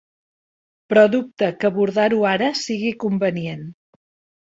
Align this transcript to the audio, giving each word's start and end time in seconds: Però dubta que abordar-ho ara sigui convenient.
Però 0.93 1.03
dubta 1.17 1.51
que 1.59 1.71
abordar-ho 1.71 2.25
ara 2.33 2.51
sigui 2.65 2.93
convenient. 3.07 3.67